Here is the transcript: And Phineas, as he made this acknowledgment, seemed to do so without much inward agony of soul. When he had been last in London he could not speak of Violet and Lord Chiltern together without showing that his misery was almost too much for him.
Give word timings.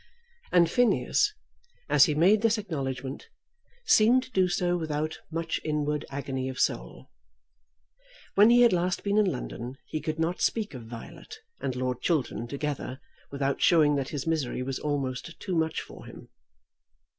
And 0.51 0.67
Phineas, 0.67 1.31
as 1.87 2.05
he 2.05 2.15
made 2.15 2.41
this 2.41 2.57
acknowledgment, 2.57 3.29
seemed 3.85 4.23
to 4.23 4.31
do 4.31 4.47
so 4.47 4.75
without 4.75 5.19
much 5.31 5.61
inward 5.63 6.05
agony 6.09 6.49
of 6.49 6.59
soul. 6.59 7.11
When 8.33 8.49
he 8.49 8.61
had 8.63 8.71
been 8.71 8.79
last 8.79 9.01
in 9.05 9.25
London 9.25 9.77
he 9.85 10.01
could 10.01 10.17
not 10.17 10.41
speak 10.41 10.73
of 10.73 10.87
Violet 10.87 11.37
and 11.59 11.75
Lord 11.75 12.01
Chiltern 12.01 12.47
together 12.47 12.99
without 13.29 13.61
showing 13.61 13.93
that 13.97 14.09
his 14.09 14.25
misery 14.25 14.63
was 14.63 14.79
almost 14.79 15.39
too 15.39 15.55
much 15.55 15.81
for 15.81 16.07
him. 16.07 16.29